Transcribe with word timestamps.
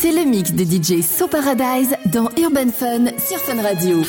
C'est 0.00 0.12
le 0.12 0.24
mix 0.24 0.52
de 0.52 0.62
DJ 0.62 1.02
So 1.02 1.26
Paradise 1.26 1.96
dans 2.06 2.30
Urban 2.38 2.70
Fun 2.70 3.06
sur 3.18 3.38
Fun 3.38 3.60
Radio. 3.60 4.04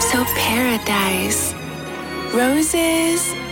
So 0.00 0.24
Paradise. 0.34 1.54
Roses. 2.32 3.45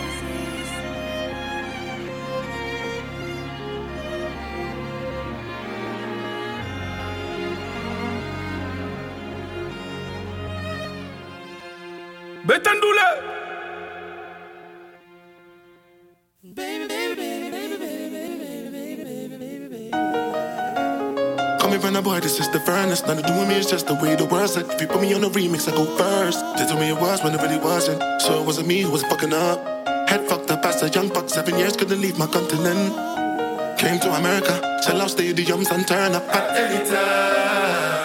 Coming 22.34 22.52
from 22.52 22.60
the 22.60 22.66
furnace. 22.66 23.02
Nothing 23.02 23.22
to 23.24 23.32
do 23.32 23.38
with 23.38 23.48
me, 23.48 23.54
it's 23.54 23.70
just 23.70 23.86
the 23.86 23.94
way 23.94 24.16
the 24.16 24.24
words 24.24 24.54
said. 24.54 24.66
If 24.68 24.80
you 24.80 24.88
put 24.88 25.00
me 25.00 25.14
on 25.14 25.20
the 25.20 25.28
remix, 25.28 25.68
I 25.68 25.76
go 25.76 25.84
first. 25.96 26.40
They 26.56 26.66
told 26.66 26.80
me 26.80 26.88
it 26.88 27.00
was 27.00 27.22
when 27.22 27.32
it 27.32 27.40
really 27.40 27.58
wasn't. 27.58 28.00
So 28.22 28.40
it 28.40 28.44
wasn't 28.44 28.66
me 28.66 28.80
who 28.80 28.90
was 28.90 29.04
fucking 29.04 29.32
up. 29.32 29.88
Head 30.08 30.26
fucked 30.28 30.50
up 30.50 30.64
as 30.64 30.82
a 30.82 30.88
young 30.88 31.10
buck, 31.10 31.28
seven 31.28 31.56
years 31.58 31.76
couldn't 31.76 32.00
leave 32.00 32.18
my 32.18 32.26
continent. 32.26 33.78
Came 33.78 34.00
to 34.00 34.12
America, 34.14 34.80
sell 34.82 35.00
out 35.00 35.10
stadiums 35.10 35.70
and 35.70 35.86
turn 35.86 36.12
up 36.14 36.24
at 36.34 36.56
any 36.56 36.90
time. 36.90 38.03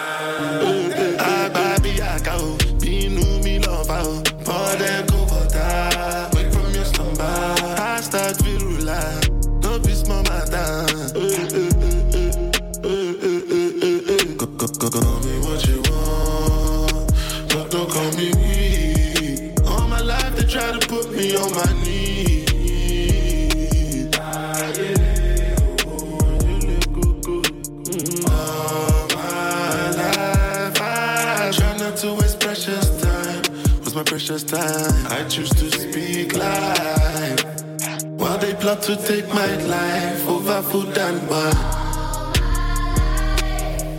To 38.90 38.96
take 39.06 39.28
my 39.28 39.56
life 39.68 40.28
over 40.28 40.64
food 40.64 40.98
and 40.98 41.30
wine. 41.30 41.54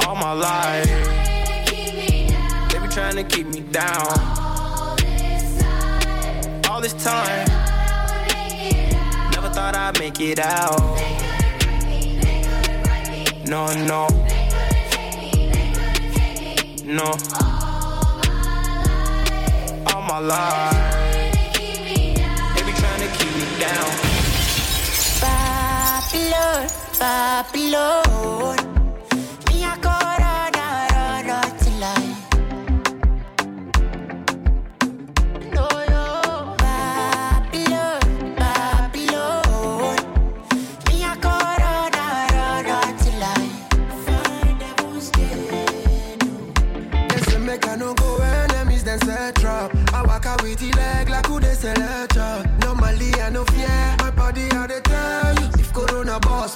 All 0.05 0.17
my 0.17 0.33
life, 0.33 0.89
they 2.73 2.79
be 2.81 2.89
trying 2.89 3.15
to 3.15 3.23
keep 3.23 3.47
me 3.47 3.61
down. 3.61 4.19
All 6.69 6.81
this 6.81 6.95
time, 7.05 7.47
never 9.31 9.51
thought 9.51 9.77
I'd 9.77 9.97
make 10.01 10.21
it 10.21 10.41
out. 10.41 10.81
No, 13.47 13.73
no, 13.87 14.09
no 16.85 17.15
All 19.87 20.03
my 20.03 20.19
life. 20.19 20.90
Babylon. 27.01 28.70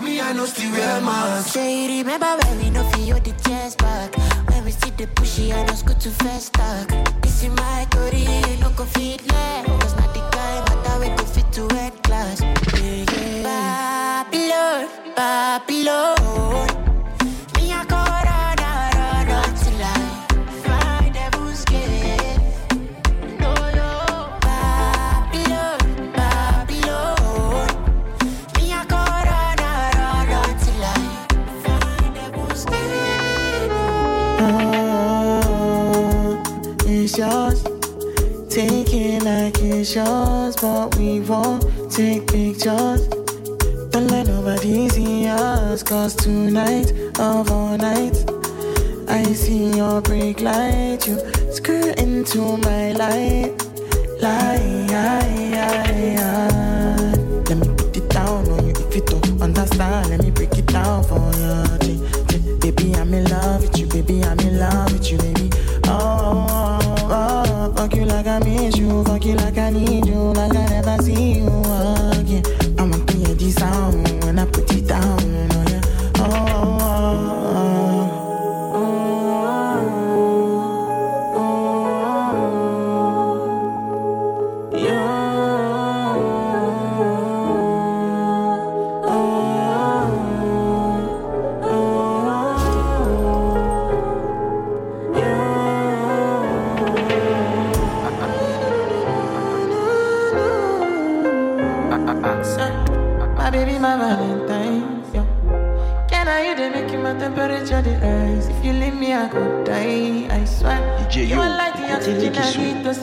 Babylon, 0.00 0.16
Babylon. 0.16 0.20
I 0.20 0.32
know 0.32 0.46
still 0.46 0.70
wear 0.72 1.00
mask. 1.00 1.52
Say 1.54 1.86
you 1.86 1.98
remember 1.98 2.36
when 2.42 2.58
we 2.58 2.70
no 2.70 2.82
feel 2.90 3.18
the 3.20 3.32
chest 3.44 3.78
back. 3.78 4.16
When 4.48 4.64
we 4.64 4.70
see 4.70 4.90
the 4.90 5.06
pushy, 5.06 5.52
I 5.52 5.64
know 5.64 5.74
good 5.84 6.00
to 6.00 6.10
fast 6.10 6.46
stack. 6.46 6.88
This 7.22 7.42
is 7.44 7.50
my 7.50 7.86
story, 7.90 8.24
no 8.60 8.70
go 8.70 8.84
fit 8.84 9.24
left. 9.32 9.68
Cause 9.68 9.96
not 9.96 10.12
the 10.14 10.20
guy, 10.32 10.60
matter 10.66 11.00
we 11.00 11.08
go 11.16 11.24
fit 11.24 11.52
to 11.52 11.68
head 11.74 12.02
class. 12.02 12.40
Yeah, 12.40 13.04
yeah. 13.12 14.24
Babylon, 14.30 14.88
Babylon. 15.14 16.83
Pictures, 39.84 40.56
but 40.56 40.96
we 40.96 41.20
won't 41.20 41.62
take 41.92 42.26
pictures. 42.26 43.06
Don't 43.90 44.06
let 44.08 44.26
nobody 44.26 44.88
see 44.88 45.26
us, 45.26 45.82
cause 45.82 46.16
tonight 46.16 46.90
of 47.18 47.50
all 47.50 47.76
nights, 47.76 48.24
I 49.08 49.22
see 49.34 49.76
your 49.76 50.00
brake 50.00 50.40
light, 50.40 51.06
you 51.06 51.18
skirt 51.52 52.00
into 52.00 52.56
my 52.64 52.92
light. 52.92 53.52
Light, 54.22 54.88
let 57.46 57.58
me 57.58 57.68
put 57.76 57.94
it 57.94 58.08
down 58.08 58.48
on 58.48 58.66
you 58.66 58.72
if 58.88 58.94
you 58.94 59.02
don't 59.02 59.42
understand. 59.42 60.08
Let 60.08 60.22
me 60.22 60.30
break 60.30 60.56
it 60.56 60.66
down 60.66 61.04
for 61.04 61.30
you. 61.36 61.93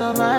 I 0.02 0.31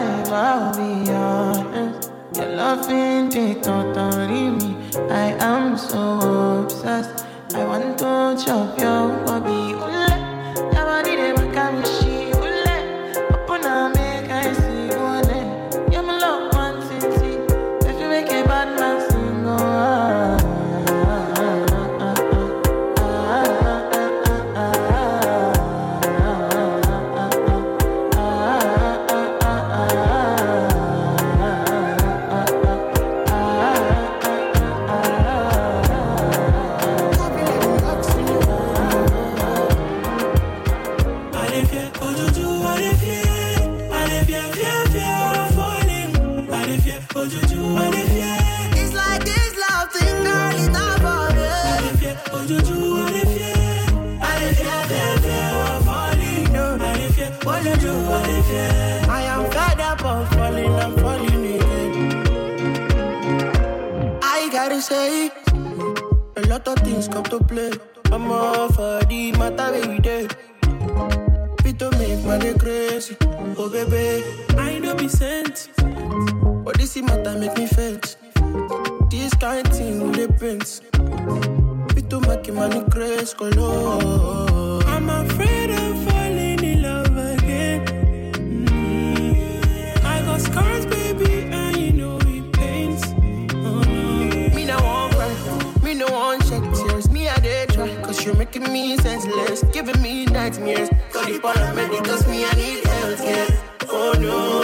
making 98.53 98.73
me 98.73 98.97
senseless, 98.99 99.63
giving 99.73 100.01
me 100.03 100.27
nightmares. 100.27 100.91
Got 101.11 101.27
the 101.27 101.39
paramedics, 101.39 102.29
me 102.29 102.45
I 102.45 102.53
need 102.53 102.85
health 102.85 103.19
care. 103.19 103.47
Oh 103.89 104.13
no. 104.19 104.62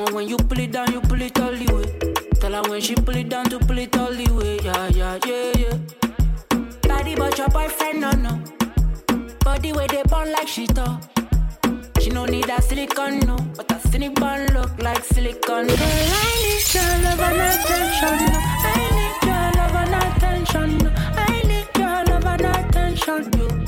Omo, 0.00 0.12
when 0.14 0.28
you 0.28 0.36
pull 0.38 0.58
it 0.58 0.72
down, 0.72 0.90
you 0.92 1.00
pull 1.02 1.20
it 1.20 1.38
all 1.38 1.52
the 1.52 1.74
way. 1.74 2.14
Tell 2.40 2.52
her 2.52 2.70
when 2.70 2.80
she 2.80 2.94
pull 2.94 3.16
it 3.16 3.28
down 3.28 3.44
to 3.50 3.58
pull 3.58 3.78
it 3.78 3.94
all 3.98 4.10
the 4.12 4.32
way. 4.32 4.58
Yeah, 4.64 4.88
yeah, 4.88 5.18
yeah, 5.26 5.52
yeah. 5.58 5.76
Body 6.88 7.14
but 7.14 7.36
your 7.36 7.48
boyfriend, 7.48 8.00
no, 8.00 8.10
no. 8.12 8.40
Body 9.40 9.72
where 9.72 9.88
they 9.88 10.02
burn 10.04 10.32
like 10.32 10.48
she 10.48 10.66
thought. 10.66 11.06
She 12.00 12.08
no 12.10 12.24
need 12.24 12.44
that 12.44 12.64
silicone, 12.64 13.18
no. 13.20 13.36
But 13.56 13.68
that 13.68 13.82
silicone 13.82 14.46
look 14.54 14.82
like 14.82 15.04
silicone. 15.04 15.66
Girl, 15.66 15.76
I 15.78 16.32
need 16.44 16.74
your 16.74 16.92
love 17.04 17.20
and 17.20 17.40
attention. 17.52 18.16
no. 18.24 18.38
I 18.64 18.76
need 18.96 19.20
your 19.28 19.46
love 19.58 19.76
and 19.82 19.94
attention. 20.00 20.78
no. 20.78 20.90
I 20.96 21.42
need 21.44 21.68
your 21.76 22.04
love 22.08 22.26
and 22.26 22.46
attention. 22.56 23.22
You 23.38 23.59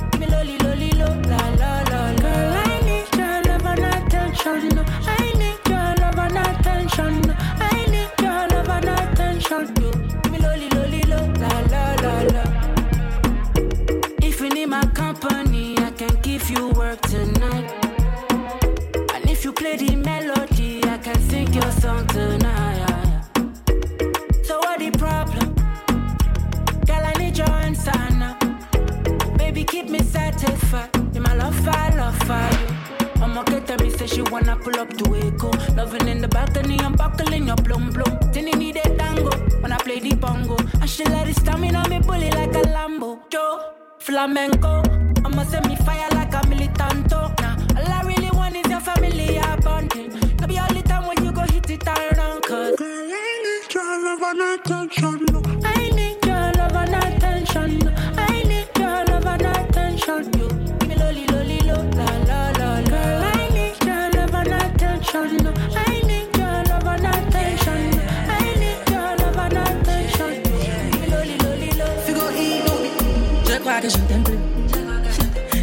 say 34.07 34.17
she 34.17 34.23
wanna 34.31 34.57
pull 34.57 34.79
up 34.79 34.89
to 34.99 35.17
Echo. 35.17 35.51
Loving 35.75 36.09
in 36.09 36.19
the 36.21 36.29
balcony, 36.29 36.79
I'm 36.81 36.95
buckling 36.95 37.47
your 37.47 37.57
plum 37.57 37.93
plum. 37.93 38.19
You 38.35 38.43
need 38.43 38.77
a 38.77 38.97
tango 38.97 39.31
when 39.61 39.73
I 39.73 39.79
play 39.79 40.01
the 40.01 40.15
bongo. 40.17 40.57
And 40.81 40.89
she 40.89 41.05
let 41.05 41.29
it 41.29 41.37
stamina 41.37 41.89
me 41.89 41.99
bully 42.01 42.31
like 42.31 42.55
a 42.55 42.63
Lambo. 42.77 43.21
Joe, 43.31 43.73
flamenco. 43.99 44.83
I'ma 45.25 45.45
send 45.45 45.69
me 45.69 45.77
fire 45.77 46.09
like 46.13 46.35
a 46.35 46.41
militanto. 46.51 47.21
Nah, 47.41 47.57
all 47.79 47.93
I 47.99 48.03
really 48.07 48.31
want 48.31 48.57
is 48.57 48.69
your 48.71 48.81
family 48.81 49.39
bonding. 49.63 50.11
No 50.41 50.47
be 50.47 50.59
all 50.59 50.73
the 50.75 50.83
time 50.83 51.07
when 51.07 51.25
you 51.25 51.33
go 51.33 51.43
hit 51.43 51.71
it 51.71 51.87
around. 51.87 52.43
Cause 52.43 52.77
girl, 52.77 53.11
I 53.13 53.35
need 53.45 53.75
your 53.75 54.05
love 54.05 54.23
and 54.23 54.61
attention. 54.61 55.32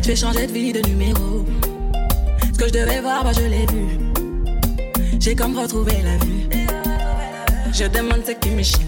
Je 0.09 0.15
vais 0.15 0.21
changer 0.21 0.47
de 0.47 0.51
vie 0.51 0.73
de 0.73 0.81
numéro. 0.89 1.45
Ce 2.41 2.57
que 2.57 2.65
je 2.65 2.73
devais 2.73 2.99
voir, 2.99 3.23
bah, 3.23 3.31
je 3.31 3.41
l'ai 3.41 3.67
vu. 3.67 3.99
J'ai 5.19 5.35
comme 5.35 5.55
retrouvé 5.55 5.91
la 6.03 6.17
vue. 6.25 6.49
Je 7.71 7.83
demande 7.83 8.23
ce 8.25 8.31
qui 8.31 8.49
me 8.49 8.63
chie. 8.63 8.87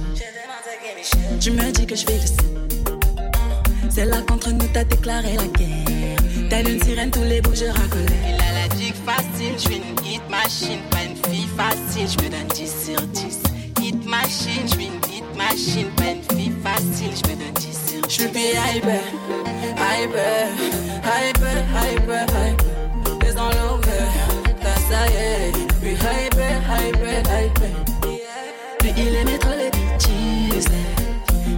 Tu 1.39 1.51
me 1.51 1.71
dis 1.73 1.85
que 1.85 1.95
je 1.95 2.05
fais 2.07 2.17
le. 2.17 3.91
C'est 3.91 4.05
là 4.05 4.23
qu'entre 4.27 4.49
nous 4.49 4.65
t'as 4.73 4.83
déclaré 4.83 5.35
la 5.35 5.45
guerre. 5.45 6.17
Telle 6.49 6.69
une 6.69 6.83
sirène, 6.83 7.11
tous 7.11 7.23
les 7.23 7.39
bouts 7.39 7.53
je 7.53 7.65
racolais. 7.65 8.21
Il 8.27 8.41
a 8.41 8.53
la 8.59 8.67
dick 8.75 8.95
facile, 9.05 9.53
je 9.57 9.59
suis 9.59 9.75
une 9.75 10.03
hit 10.03 10.27
machine, 10.27 10.79
pas 10.89 11.03
une 11.03 11.17
fille 11.31 11.47
facile, 11.55 12.07
je 12.07 12.25
me 12.25 12.31
donne 12.31 12.47
10 12.55 12.85
sur 12.85 12.99
10. 12.99 13.43
Hit 13.79 14.05
machine, 14.07 14.63
je 14.65 14.73
suis 14.73 14.85
une 14.85 15.13
hit 15.13 15.37
machine, 15.37 15.87
pas 15.97 16.13
une 16.13 16.35
fille 16.35 16.53
facile, 16.63 17.11
je 17.13 17.29
me 17.29 17.35
donne 17.35 17.53
10 17.53 17.91
sur 17.91 18.01
10. 18.07 18.09
Je 18.09 18.21
suis 18.23 18.27
hyper, 19.99 20.47
hyper, 21.03 21.63
hyper, 21.75 22.23
hyper. 22.23 22.55
Les 23.21 23.33
dans 23.33 23.49
l'over, 23.49 24.05
là 24.63 24.75
ça 24.89 25.07
y 25.07 25.15
est. 25.15 25.51
Plus 25.79 25.93
hyper, 25.93 26.61
hyper, 26.79 27.19
hyper. 27.19 27.73
Lui 28.83 28.93
il 28.97 29.15
aimait 29.15 29.37
trop 29.37 29.51
les 29.51 29.69
bêtises, 29.69 30.67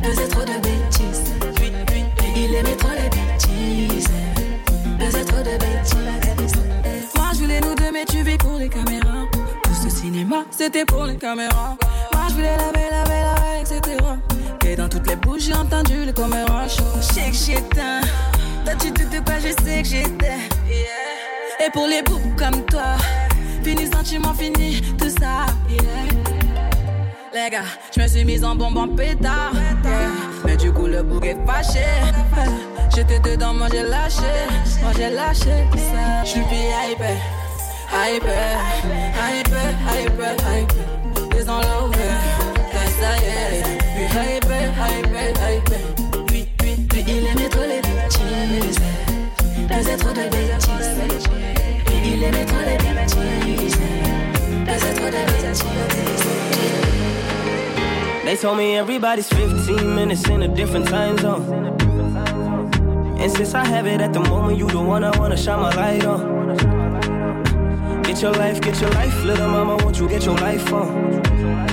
faisait 0.03 0.27
trop 0.27 0.41
de 0.41 0.57
bêtises. 0.61 1.33
Lui, 1.59 1.69
lui, 1.69 2.01
lui 2.01 2.45
il 2.45 2.55
aimait 2.55 2.75
trop 2.75 2.89
les 2.91 3.09
bêtises, 3.09 4.09
faisait 4.99 5.25
trop 5.25 5.43
de 5.43 5.57
bêtises. 5.57 6.55
Moi 7.15 7.25
je 7.33 7.39
voulais 7.39 7.61
nous 7.61 7.75
deux, 7.75 7.91
mais 7.91 8.05
tu 8.05 8.23
vis 8.23 8.37
pour 8.37 8.57
les 8.57 8.69
caméras. 8.69 9.25
Tout 9.63 9.73
ce 9.83 9.89
cinéma, 9.89 10.43
c'était 10.51 10.85
pour 10.85 11.05
les 11.05 11.17
caméras. 11.17 11.77
Moi 12.13 12.23
je 12.29 12.33
voulais 12.33 12.57
la 12.57 12.71
belle, 12.71 12.91
la 12.91 13.03
belle, 13.03 13.25
la 13.25 13.41
belle, 13.41 13.61
etc. 13.61 13.97
Et 14.73 14.75
dans 14.75 14.89
toutes 14.89 15.07
les 15.07 15.15
bouches, 15.15 15.43
j'ai 15.43 15.53
entendu 15.53 16.03
le 16.03 16.11
chaud. 16.67 16.83
Je 16.97 17.13
sais 17.13 17.29
que 17.29 17.35
j'éteins. 17.35 18.01
Toi, 18.65 18.73
tu 18.81 18.91
te 18.91 19.21
pas, 19.21 19.37
je 19.37 19.49
sais 19.63 19.83
que 19.83 19.87
j'étais. 19.87 20.39
Et 21.63 21.69
pour 21.71 21.85
les 21.85 22.01
boucs 22.01 22.35
comme 22.35 22.65
toi, 22.65 22.97
fini 23.63 23.85
sentiment, 23.85 24.33
fini 24.33 24.81
tout 24.97 25.09
ça. 25.09 25.45
yeah. 25.69 25.79
Les 27.35 27.51
gars, 27.51 27.69
je 27.95 28.01
me 28.01 28.07
suis 28.07 28.25
mise 28.25 28.43
en 28.43 28.55
bombe 28.55 28.77
en 28.77 28.87
pétard. 28.87 29.51
yeah. 29.53 30.09
Mais 30.43 30.57
du 30.57 30.71
coup, 30.73 30.87
le 30.87 31.03
bouc 31.03 31.23
est 31.23 31.37
fâché. 31.45 31.85
J'étais 32.95 33.19
dedans, 33.19 33.53
moi 33.53 33.67
j'ai 33.71 33.83
lâché. 33.83 34.21
Moi 34.81 34.91
j'ai 34.97 35.11
lâché 35.11 35.67
ça. 35.75 36.23
Je 36.23 36.29
suis 36.29 36.39
hyper, 36.39 37.15
hyper, 38.09 38.57
hyper, 39.29 39.75
hyper, 39.99 40.33
hyper. 40.49 40.83
Là 42.73 42.79
ça 42.99 43.17
y 43.17 43.25
est. 43.25 43.83
Hyper, 44.09 44.42
lui, 46.31 46.47
lui, 46.91 47.05
il 47.07 47.27
aimait 47.27 47.49
trop 47.49 47.61
les 47.61 47.81
bêtises. 47.81 48.79
Faisait 49.69 49.97
trop 49.97 50.09
de 50.09 50.23
bêtises. 50.29 51.29
Il 52.05 52.23
aimait 52.23 52.45
trop 52.45 52.63
les 52.65 52.77
bêtises. 52.77 53.77
Faisait 54.65 54.93
trop 54.93 55.05
de 55.05 55.11
bêtises. 55.11 55.63
They 58.25 58.37
told 58.37 58.57
me 58.57 58.77
everybody's 58.77 59.27
15 59.29 59.95
minutes 59.95 60.27
in 60.29 60.41
a 60.41 60.47
different 60.47 60.87
time 60.87 61.17
zone. 61.17 61.43
And 63.19 63.31
since 63.31 63.53
I 63.53 63.65
have 63.65 63.85
it 63.85 64.01
at 64.01 64.11
the 64.11 64.21
moment, 64.21 64.57
you 64.57 64.67
the 64.67 64.79
one 64.79 65.03
I 65.03 65.11
wanna 65.17 65.37
shine 65.37 65.61
my 65.61 65.73
light 65.75 66.03
on. 66.05 66.33
Get 68.03 68.21
your 68.21 68.33
life, 68.33 68.59
get 68.59 68.81
your 68.81 68.89
life, 68.91 69.23
little 69.23 69.47
mama, 69.47 69.77
won't 69.77 69.99
you 69.99 70.07
get 70.09 70.25
your 70.25 70.35
life 70.37 70.73
on? 70.73 71.72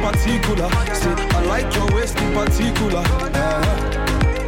Particular. 0.00 0.68
Say, 0.94 1.12
I 1.12 1.14
like 1.46 1.74
your 1.74 1.86
waist 1.94 2.18
in 2.18 2.32
particular. 2.32 3.00
Uh-huh. 3.00 3.28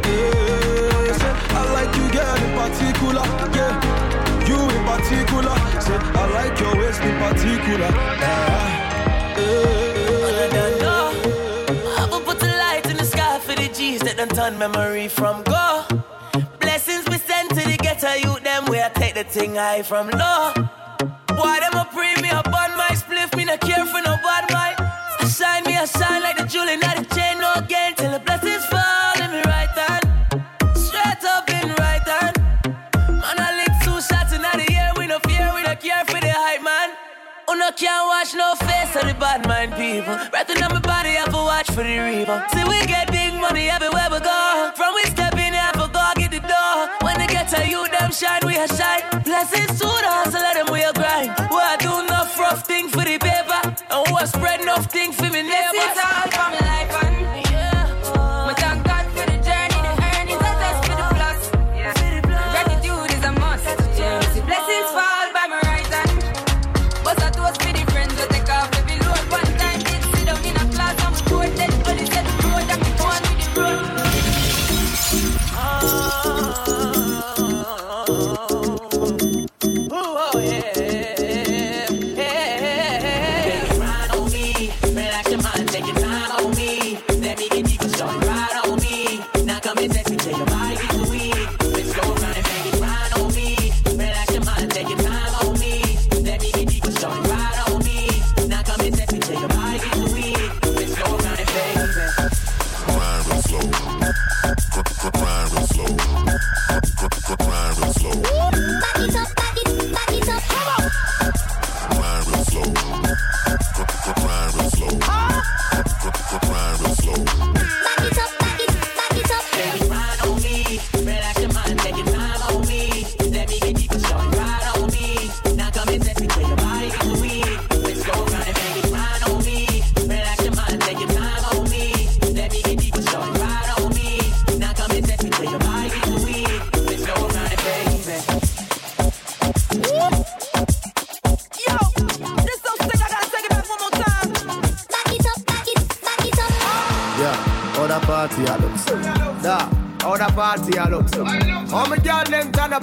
Yeah, 0.03 1.13
say, 1.13 1.33
I 1.49 1.61
like 1.73 1.95
you, 1.95 2.07
girl, 2.11 2.37
in 2.45 2.51
particular. 2.57 3.25
Yeah, 3.53 3.73
you 4.47 4.57
in 4.77 4.83
particular. 4.83 5.55
Say, 5.79 5.97
I 5.97 6.25
like 6.33 6.59
your 6.59 6.75
waist 6.75 7.01
in 7.01 7.15
particular. 7.19 7.85
Uh-huh. 7.85 8.21
Yeah. 9.37 9.63
I 11.97 12.07
will 12.09 12.21
put 12.21 12.39
the 12.39 12.47
light 12.47 12.85
in 12.89 12.97
the 12.97 13.05
sky 13.05 13.39
for 13.39 13.55
the 13.55 13.69
G's 13.69 14.01
that 14.01 14.17
done 14.17 14.29
turn 14.29 14.57
memory 14.57 15.07
from 15.07 15.43
go. 15.43 15.85
Blessings 16.59 17.05
we 17.09 17.17
send 17.19 17.49
to 17.51 17.61
the 17.67 17.77
ghetto 17.77 18.11
youth, 18.13 18.43
them 18.43 18.65
where 18.65 18.85
I 18.85 18.89
take 18.89 19.13
the 19.13 19.23
thing 19.23 19.55
high 19.55 19.83
from 19.83 20.09
low. 20.09 20.53
Boy, 21.27 21.59
them 21.61 21.75
a 21.75 21.85
pre 21.93 22.13
can't 37.75 38.07
watch 38.07 38.33
no 38.35 38.53
face 38.55 38.95
of 38.95 39.07
the 39.07 39.15
bad 39.19 39.47
mind 39.47 39.73
people. 39.73 40.15
Breathing 40.29 40.63
on 40.63 40.73
my 40.73 40.79
body, 40.79 41.17
I 41.17 41.25
for 41.25 41.43
watch 41.45 41.67
for 41.71 41.83
the 41.83 41.97
reaper. 41.97 42.37
See, 42.53 42.63
we 42.63 42.85
get 42.85 43.11
big 43.11 43.33
money 43.33 43.69
everywhere 43.69 44.09
we 44.11 44.19
go. 44.19 44.71
From 44.75 44.93
we 44.95 45.03
step 45.09 45.33
in, 45.33 45.53
I 45.53 45.71
for 45.73 45.89
go 45.89 46.03
get 46.15 46.31
the 46.31 46.41
door. 46.45 46.89
When 47.01 47.17
they 47.17 47.27
get 47.27 47.49
to 47.49 47.65
you, 47.67 47.87
them 47.89 48.11
shine, 48.11 48.41
we 48.45 48.55
a 48.57 48.67
shine. 48.67 49.03
Blessings 49.23 49.79
to 49.79 49.87
the 49.89 50.09
hustle, 50.09 50.41
let 50.41 50.55
them 50.55 50.67
we 50.71 50.83
a 50.83 50.93
grind. 50.93 51.33
We 51.49 51.57
a 51.57 51.73
do 51.79 51.91
enough 52.05 52.37
rough 52.37 52.65
thing 52.65 52.89
for 52.89 53.03
the 53.03 53.17
paper. 53.17 53.61
And 53.89 54.01
we 54.07 54.21
a 54.21 54.27
spread 54.27 54.61
enough 54.61 54.85
thing 54.91 55.11
for 55.11 55.29
me 55.29 55.41
neighbors. 55.41 56.12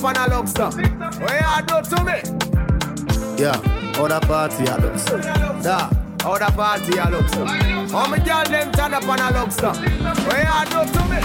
What 0.01 0.17
you 0.17 0.25
do 1.67 1.83
to 1.91 2.05
me? 2.05 2.17
Yeah, 3.37 3.61
other 3.99 4.21
party 4.27 4.67
I 4.67 4.77
look 4.79 4.99
so. 4.99 5.19
Da, 5.63 5.91
other 6.25 6.51
party 6.57 6.99
I 6.99 7.11
look 7.11 7.29
so. 7.29 7.45
How 7.45 8.09
me 8.09 8.19
girl 8.21 8.45
them 8.45 8.73
turn 8.73 8.95
up. 8.95 9.05
What 9.05 9.21
you 9.21 9.27
do 10.71 10.85
to 10.93 11.05
me? 11.05 11.21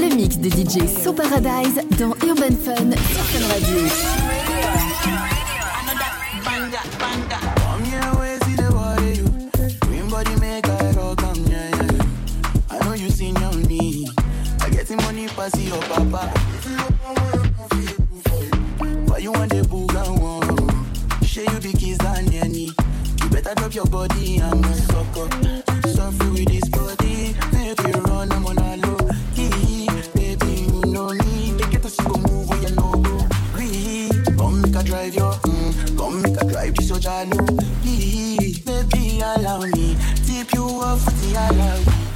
Le 0.00 0.14
mix 0.14 0.38
de 0.38 0.48
DJ 0.48 0.88
So 1.02 1.12
Paradise 1.12 1.80
dans 1.98 2.14
Urban 2.22 2.56
Fun 2.64 2.92
sur 2.92 3.24
Fun 3.24 3.46
Radio. 3.48 3.80
Get 15.40 15.52
the 15.52 15.60
money 15.60 15.60
pass 15.60 15.60
your 15.60 15.82
papa. 15.82 16.28
Why 19.06 19.18
you 19.18 19.32
want 19.32 19.50
the 19.50 19.62
booga? 19.62 20.04
Share 21.26 21.44
you 21.52 21.60
be 21.60 21.72
kiss 21.72 21.98
than 21.98 22.32
any. 22.34 22.66
You 23.22 23.28
better 23.30 23.54
drop 23.54 23.74
your 23.74 23.86
body 23.86 24.38
and 24.38 24.60
no 24.60 24.72
suck 24.72 25.16
up. 25.16 25.32
Suffer 25.86 26.30
with 26.30 26.48
this 26.48 26.68
body. 26.68 27.34
Make 27.52 27.80
you 27.80 28.00
run, 28.02 28.32
I'm 28.32 28.46
on 28.46 28.58
a 28.58 28.76
low. 28.76 28.98
Baby, 30.14 30.66
you 30.68 30.92
know 30.92 31.10
me. 31.10 31.54
Take 31.58 31.74
it 31.74 31.82
to 31.82 31.88
see 31.90 32.04
go 32.04 32.16
move 32.16 32.48
where 32.48 32.60
you 32.60 32.74
know 32.76 32.92
go. 32.92 33.18
Hee, 33.58 34.10
Come 34.36 34.60
make 34.62 34.76
a 34.76 34.82
drive 34.82 35.14
your, 35.14 35.32
mm, 35.32 35.96
come 35.96 36.22
make 36.22 36.40
a 36.40 36.44
drive 36.44 36.74
this 36.74 36.88
your 36.88 36.98
jalo. 36.98 37.38
Baby, 37.84 39.20
allow 39.20 39.60
me. 39.60 39.96
Tip 40.26 40.52
you 40.54 40.64
off 40.64 41.04
with 41.06 41.32
the 41.32 41.36
allow. 41.38 42.09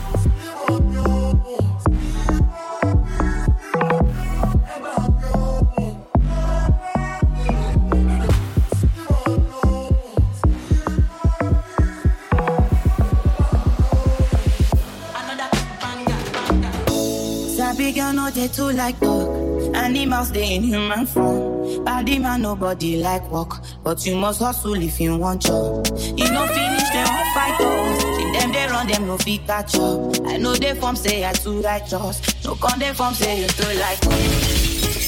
Too 18.70 18.76
like 18.76 18.98
talk. 19.00 19.28
Animals 19.74 20.30
dey 20.30 20.54
in 20.56 20.62
human 20.62 21.06
form. 21.06 21.84
Body 21.84 22.18
man 22.18 22.42
nobody 22.42 22.96
like 23.02 23.28
walk, 23.30 23.62
but 23.82 24.04
you 24.06 24.16
must 24.16 24.40
hustle 24.40 24.74
if 24.74 25.00
you 25.00 25.16
want 25.16 25.42
job. 25.42 25.86
You 26.16 26.30
no 26.30 26.46
finish 26.46 26.88
dem 26.94 27.06
wan 27.08 27.26
fight 27.34 27.60
us. 27.60 28.02
See 28.16 28.32
dem 28.32 28.52
dey 28.52 28.66
run 28.68 28.86
dem 28.86 29.06
no 29.06 29.18
fit 29.18 29.46
catch 29.46 29.74
up. 29.76 30.16
I 30.26 30.36
know 30.38 30.54
they 30.54 30.74
form 30.74 30.96
say 30.96 31.24
I 31.24 31.32
too 31.32 31.60
righteous. 31.60 32.44
No 32.44 32.54
con 32.54 32.78
dey 32.78 32.92
form 32.92 33.14
say 33.14 33.40
you 33.42 33.48
too 33.48 33.78
like 33.78 34.02
me. 34.08 34.16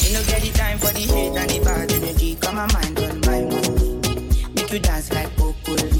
You 0.04 0.12
no 0.14 0.22
get 0.25 0.42
the 0.42 0.50
time 0.54 0.78
for 0.78 0.92
the 0.92 1.00
hate 1.00 1.36
and 1.36 1.50
the 1.50 1.58
bad 1.64 1.92
energy. 1.92 2.34
Come 2.36 2.56
my 2.56 2.66
mind 2.72 2.98
on 2.98 3.20
my 3.20 3.40
money. 3.42 4.50
Make 4.54 4.72
you 4.72 4.78
dance 4.80 5.12
like 5.12 5.34
broccoli. 5.36 5.90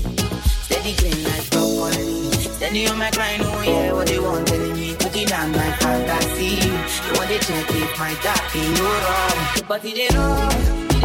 Steady 0.67 0.95
green 0.97 1.25
like 1.25 1.51
broccoli. 1.51 2.31
Steady 2.57 2.87
on 2.89 2.99
my 2.99 3.11
grind, 3.11 3.43
oh 3.45 3.63
yeah, 3.63 3.93
what 3.93 4.07
they 4.07 4.19
want 4.19 4.47
telling 4.49 4.73
me. 4.75 4.97
Down 5.27 5.53
like 5.53 5.75
fantasy. 5.81 6.55
You 6.55 7.13
want 7.19 7.31
to 7.31 7.39
check 7.41 7.67
if 7.71 7.99
my 7.99 8.13
in 8.55 8.75
no 8.75 8.85
wrong. 8.85 9.65
But 9.67 9.85
it 9.85 9.95
dey 9.97 10.09
rush, 10.17 10.96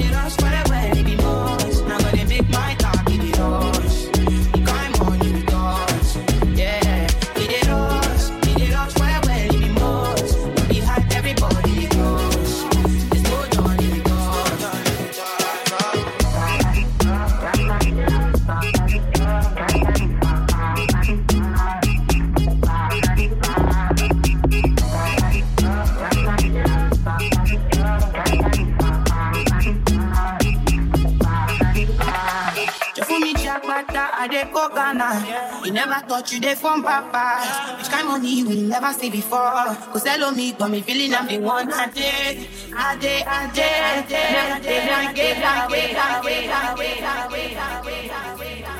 I 33.89 34.27
dey 34.27 34.43
go 34.53 34.69
Ghana. 34.69 35.61
You 35.65 35.71
never 35.71 36.05
thought 36.07 36.31
you 36.31 36.39
dey 36.39 36.55
from 36.55 36.83
Papa. 36.83 37.77
Which 37.77 37.89
kind 37.89 38.07
money 38.07 38.39
you 38.39 38.47
will 38.47 38.55
never 38.67 38.93
see 38.93 39.09
before. 39.09 39.75
Cause 39.91 40.05
hello 40.05 40.31
me, 40.31 40.51
got 40.53 40.69
me 40.71 40.81
feeling 40.81 41.13
I'm 41.13 41.27
the 41.27 41.39
one 41.39 41.71
I 41.73 41.87
did. 41.89 42.47
I 42.75 42.95
did, 42.97 43.23
I 43.27 43.49
did, 43.51 43.63
I 43.63 44.01
did, 44.07 44.17
I 44.17 44.59
did, 44.59 44.89
I 44.89 45.13
did, 45.13 45.43
I 45.43 45.67
did, 45.67 45.95
I 45.95 45.95
did, 45.95 45.97
I 45.97 46.75
did, 46.75 47.01
I 47.01 47.27
did, 47.31 47.57
I 47.57 47.81
did, 47.81 48.11
I 48.11 48.35
did. 48.35 48.71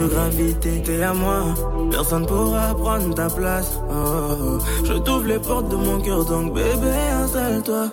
De 0.00 0.06
gravité, 0.08 0.82
t'es 0.82 1.02
à 1.02 1.12
moi. 1.14 1.54
Personne 1.90 2.26
pourra 2.26 2.74
prendre 2.74 3.14
ta 3.14 3.28
place. 3.28 3.78
Oh, 3.88 3.94
oh, 3.94 4.36
oh. 4.40 4.84
Je 4.84 4.92
t'ouvre 4.94 5.26
les 5.26 5.38
portes 5.38 5.68
de 5.70 5.76
mon 5.76 6.00
cœur, 6.00 6.24
donc 6.24 6.52
bébé, 6.54 6.92
installe-toi. 7.22 7.88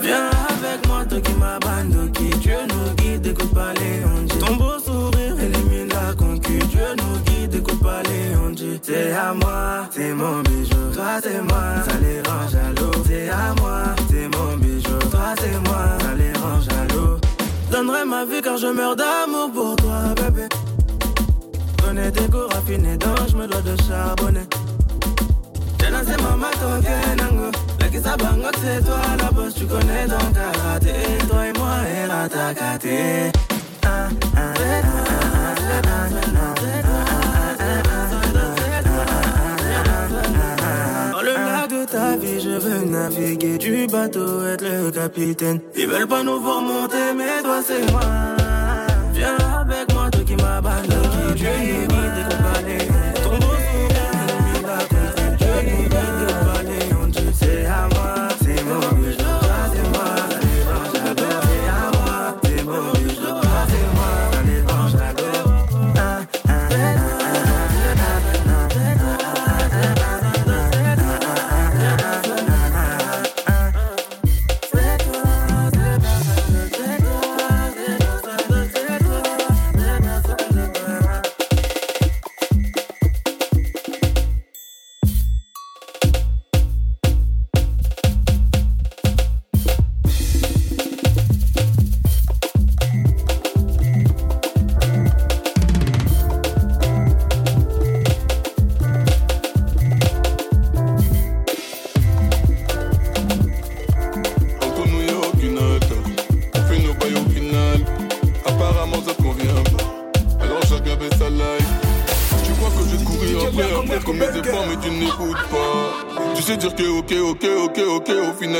Viens 0.00 0.30
avec 0.48 0.86
moi, 0.88 1.04
toi 1.04 1.20
qui 1.20 1.32
m'abandonne, 1.34 2.12
qui 2.12 2.30
Dieu 2.38 2.56
nous 2.68 2.94
guide, 2.94 3.26
écoute 3.26 3.52
pas 3.54 3.72
les 3.74 4.04
ondes. 4.04 4.32
Ton 4.40 4.54
beau 4.56 4.78
les 8.02 8.36
ondes. 8.36 8.80
C'est 8.82 9.12
à 9.12 9.34
moi, 9.34 9.88
c'est 9.90 10.12
mon 10.12 10.40
bijou. 10.42 10.76
Toi, 10.94 11.20
c'est 11.22 11.42
moi, 11.42 11.62
ça 11.86 11.96
les 12.00 12.20
rend 12.28 12.48
jaloux. 12.48 13.04
C'est 13.06 13.28
à 13.28 13.54
moi, 13.60 13.94
c'est 14.08 14.28
mon 14.36 14.56
bijou. 14.56 14.98
Toi, 15.10 15.34
c'est 15.38 15.58
moi, 15.68 15.84
ça 16.00 16.14
les 16.14 16.32
rend 16.32 16.60
jaloux. 16.60 17.18
Donnerai 17.70 18.04
ma 18.04 18.24
vie 18.24 18.42
car 18.42 18.56
je 18.56 18.66
meurs 18.66 18.96
d'amour 18.96 19.50
pour 19.52 19.76
toi, 19.76 20.14
bébé. 20.16 20.48
Connais 21.82 22.10
tes 22.10 22.28
cours 22.28 22.50
raffinés, 22.52 22.96
donc 22.96 23.18
je 23.28 23.36
me 23.36 23.46
dois 23.46 23.62
de 23.62 23.76
charbonner. 23.82 24.46
J'ai 25.80 25.90
lancé 25.90 26.14
ma 26.22 26.36
mato 26.36 26.68
kenango. 26.82 27.50
La 27.80 27.88
qui 27.88 27.98
bango, 27.98 28.48
c'est 28.62 28.84
toi 28.84 29.00
la 29.18 29.30
bosse, 29.30 29.54
tu 29.54 29.66
connais 29.66 30.06
donc 30.06 30.32
karaté. 30.34 30.92
Toi 31.28 31.46
et 31.46 31.58
moi, 31.58 31.74
et 31.94 32.06
ratakate. 32.10 33.39
Naviguer 43.10 43.58
du 43.58 43.86
bateau, 43.86 44.44
être 44.44 44.62
le 44.62 44.90
capitaine. 44.90 45.60
Ils 45.76 45.86
veulent 45.86 46.06
pas 46.06 46.22
nous 46.22 46.40
voir 46.40 46.62
monter, 46.62 47.12
mais 47.16 47.42
toi 47.42 47.60
c'est 47.64 47.90
moi. 47.90 48.00
Viens 49.12 49.36
avec 49.60 49.92
moi, 49.92 50.10
toi 50.10 50.22
qui 50.24 50.36
m'abandonne, 50.36 51.89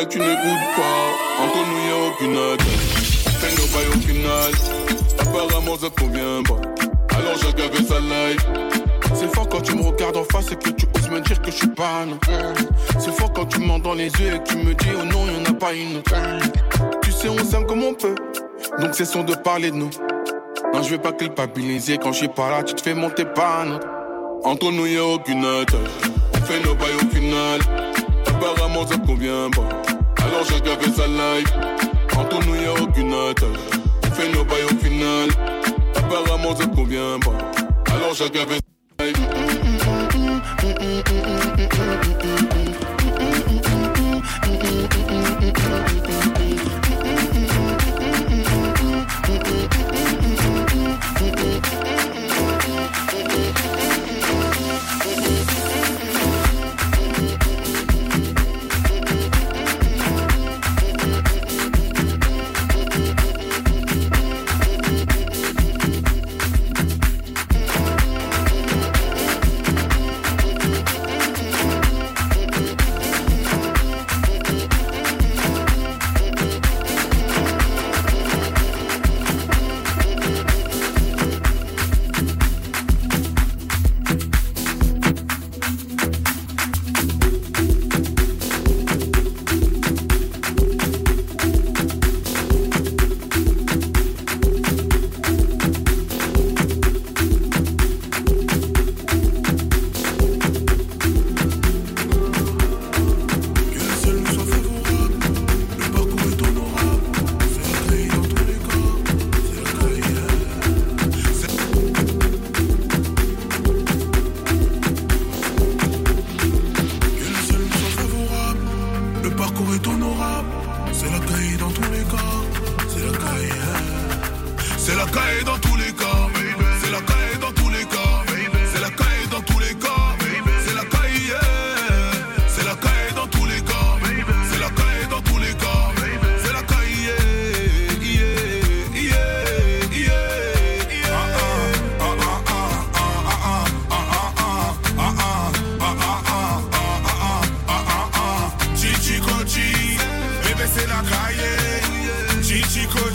final 0.00 0.08
tu 0.08 0.18
n'écoutes 0.18 0.76
pas. 0.76 1.44
Entre 1.44 1.60
nous 1.68 1.80
y'a 1.88 2.08
aucune 2.08 2.36
attente. 2.36 2.66
On 3.26 3.30
fait 3.30 3.54
nos 3.56 3.68
bails 3.68 3.88
au 3.88 4.00
final. 4.00 4.52
Apparemment 5.18 5.78
ça 5.78 5.90
te 5.90 6.00
convient 6.00 6.42
pas. 6.42 7.16
Alors 7.16 7.36
chacun 7.38 7.74
fait 7.74 7.84
sa 7.84 8.00
life. 8.00 8.46
C'est 9.14 9.34
fort 9.34 9.48
quand 9.48 9.60
tu 9.60 9.74
me 9.74 9.82
regardes 9.82 10.16
en 10.16 10.24
face 10.24 10.52
et 10.52 10.56
que 10.56 10.70
tu 10.70 10.86
oses 10.96 11.10
me 11.10 11.20
dire 11.20 11.40
que 11.42 11.50
je 11.50 11.56
suis 11.56 11.68
pas. 11.68 12.04
C'est 12.98 13.12
fort 13.12 13.32
quand 13.32 13.46
tu 13.46 13.60
me 13.60 13.66
mens 13.66 13.78
dans 13.78 13.94
les 13.94 14.06
yeux 14.06 14.34
et 14.34 14.38
que 14.38 14.48
tu 14.48 14.56
me 14.58 14.74
dis 14.74 14.88
oh 14.94 15.04
non, 15.04 15.26
y'en 15.26 15.50
a 15.50 15.54
pas 15.54 15.72
une 15.72 15.98
autre. 15.98 16.14
Tu 17.02 17.12
sais, 17.12 17.28
on 17.28 17.38
s'aime 17.44 17.66
comme 17.66 17.82
on 17.82 17.94
peut. 17.94 18.14
Donc 18.80 18.94
cessons 18.94 19.24
de 19.24 19.34
parler 19.34 19.70
de 19.70 19.76
nous. 19.76 19.90
Non, 20.72 20.82
je 20.82 20.90
vais 20.90 20.98
pas 20.98 21.12
culpabiliser 21.12 21.98
quand 21.98 22.12
je 22.12 22.18
suis 22.18 22.28
pas 22.28 22.50
là, 22.50 22.62
tu 22.62 22.74
te 22.74 22.80
fais 22.80 22.94
monter 22.94 23.24
pas 23.24 23.64
notre. 23.64 23.88
Entre 24.44 24.70
nous 24.70 24.86
y'a 24.86 25.04
aucune 25.04 25.44
attache. 25.44 26.10
On 26.34 26.40
fait 26.46 26.60
nos 26.64 26.74
bails 26.74 26.94
au 26.94 27.14
final. 27.14 27.60
Apparemment 28.26 28.86
ça 28.86 28.96
te 28.96 29.06
convient 29.06 29.50
pas. 29.50 29.79
Alors 30.30 30.44
chacun 30.46 30.76
fait 30.78 30.92
sa 30.92 31.06
life. 31.08 31.52
Entre 32.16 32.46
nous 32.46 32.54
y'a 32.54 32.72
aucune. 32.72 33.12
On 33.12 34.10
fait 34.12 34.32
nos 34.32 34.44
bails 34.44 34.64
au 34.64 34.76
final. 34.76 35.28
Apparemment 35.96 36.54
ça 36.54 36.66
convient 36.66 37.18
pas. 37.18 37.92
Alors 37.92 38.14
chacun 38.14 38.46
fait 38.46 38.60
sa 38.98 39.04
life. 39.06 39.16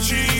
Cresce. 0.06 0.35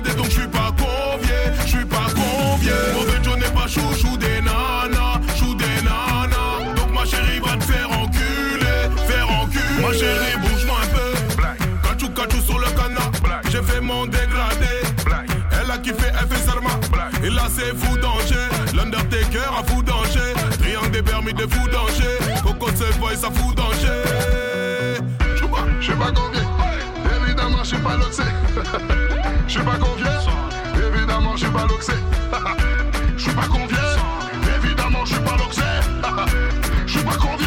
donc 0.00 0.26
je 0.26 0.40
suis 0.40 0.48
pas 0.48 0.72
convié, 0.76 1.34
je 1.64 1.68
suis 1.68 1.84
pas 1.84 2.06
convié. 2.14 2.72
Mauvais 2.94 3.18
John 3.22 3.38
n'est 3.38 3.46
pas 3.46 3.68
chaud, 3.68 3.80
joue 3.98 4.16
des 4.16 4.40
nanas, 4.40 5.20
joue 5.36 5.54
des 5.54 5.82
nanas. 5.82 6.74
Donc 6.76 6.92
ma 6.92 7.04
chérie 7.04 7.40
va 7.40 7.56
te 7.56 7.64
faire 7.64 7.90
enculer, 7.90 8.88
faire 9.06 9.30
enculer. 9.30 9.82
Ma 9.82 9.92
chérie 9.92 10.36
bouge-moi 10.40 10.76
un 10.82 10.86
peu, 10.94 11.88
cachou 11.88 12.08
cachou 12.10 12.40
sur 12.42 12.58
le 12.58 12.66
canard. 12.66 13.12
J'ai 13.50 13.62
fait 13.62 13.80
mon 13.80 14.06
dégradé, 14.06 14.82
elle 15.52 15.70
a 15.70 15.78
kiffé, 15.78 16.06
elle 16.20 16.28
fait 16.28 16.44
sarma. 16.44 16.70
Et 17.22 17.30
là 17.30 17.44
c'est 17.54 17.74
fou 17.76 17.96
danger, 17.98 18.48
l'Undertaker 18.74 19.48
a 19.58 19.62
fou 19.64 19.82
danger. 19.82 20.34
Triangle 20.60 20.90
des 20.90 21.02
permis 21.02 21.34
de 21.34 21.46
fou 21.46 21.68
danger, 21.68 22.18
Coco 22.42 22.68
se 22.68 22.98
voit 22.98 23.14
ça 23.14 23.30
fou 23.30 23.52
danger. 23.54 24.02
Je 25.36 25.44
pas, 25.44 25.66
je 25.80 25.92
pas 25.92 26.63
je 27.64 27.68
suis 27.70 27.78
pas 27.78 27.96
loxé. 27.96 28.22
Je 29.46 29.52
suis 29.52 29.62
pas 29.62 29.76
confiant, 29.76 30.10
évidemment, 30.76 31.36
je 31.36 31.44
suis 31.44 31.50
pas 31.50 31.66
loxé. 31.66 31.92
Je 33.16 33.22
suis 33.22 33.32
pas 33.32 33.46
confiant, 33.46 33.78
évidemment, 34.56 35.04
je 35.04 35.14
suis 35.14 35.22
pas 35.22 35.36
loxé. 35.36 35.62
Je 36.86 36.92
suis 36.92 37.04
pas 37.04 37.16
confiant. 37.16 37.43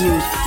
You. 0.00 0.43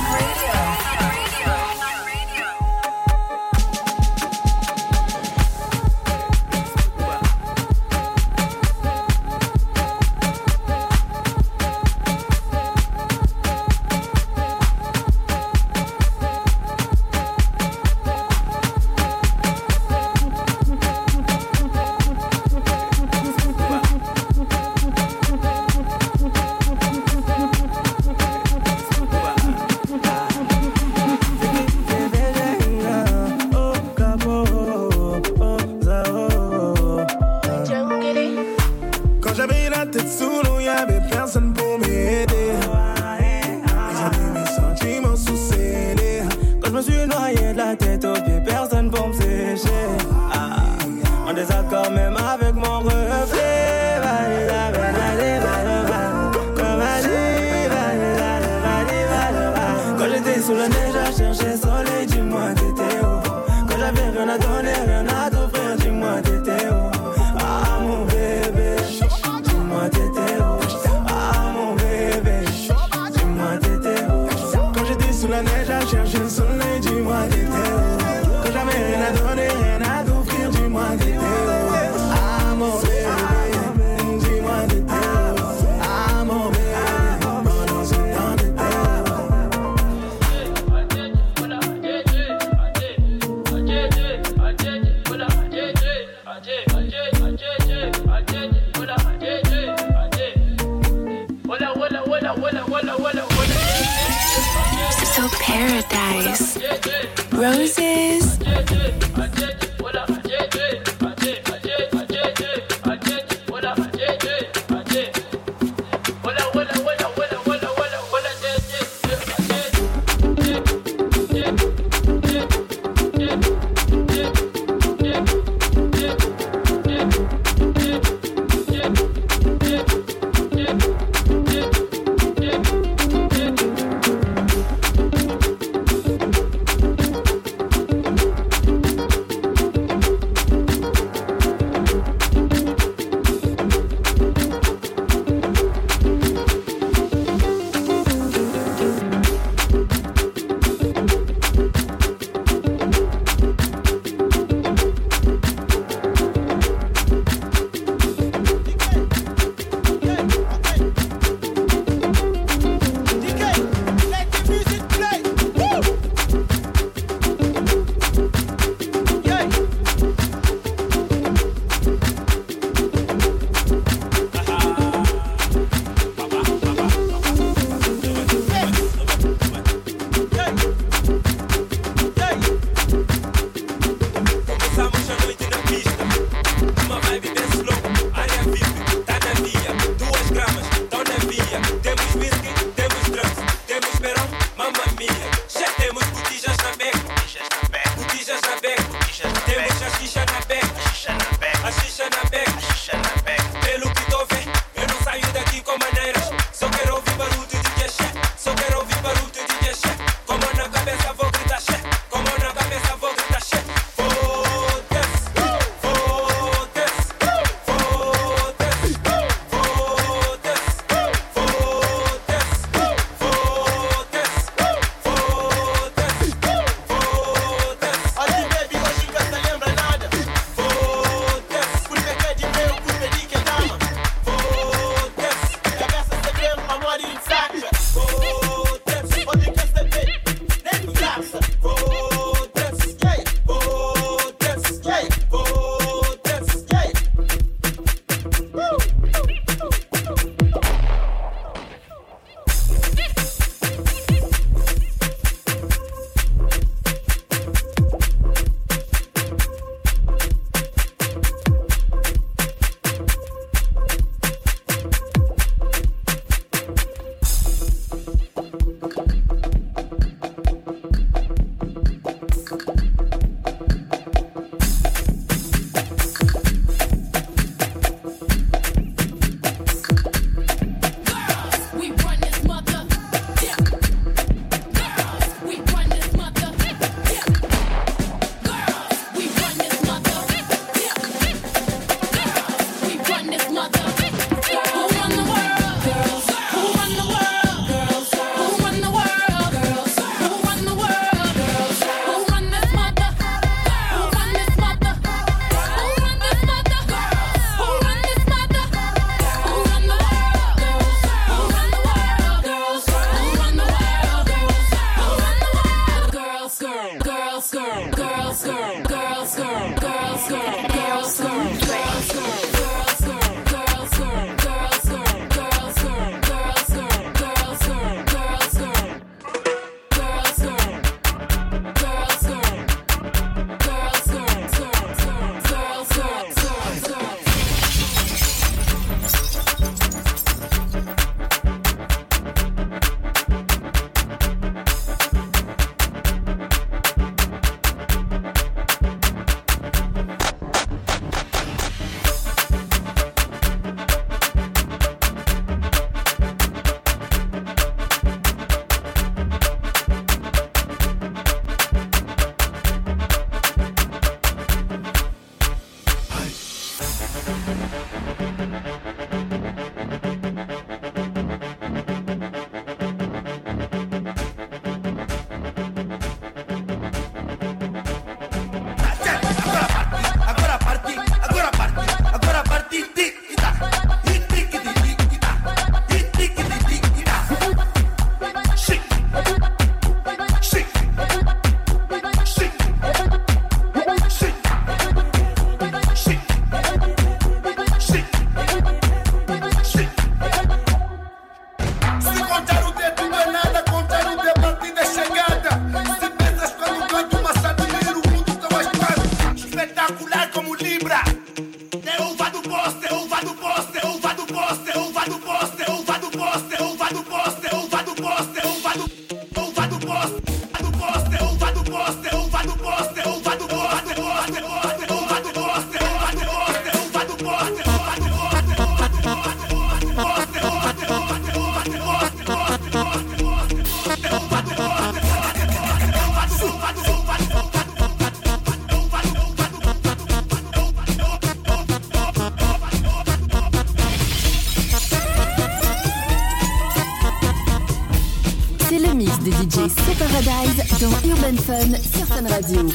Fun 451.48 451.74
sur 451.74 452.06
Fun 452.06 452.28
Radio. 452.28 452.70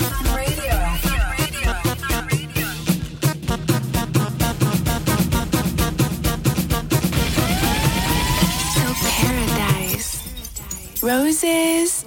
Paradise. 9.21 10.21
Roses. 11.01 12.02